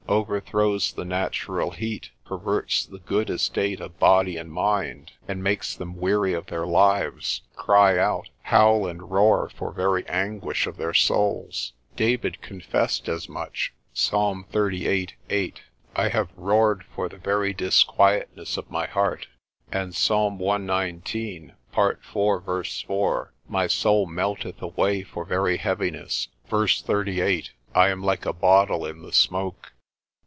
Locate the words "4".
21.53-21.55, 22.03-22.39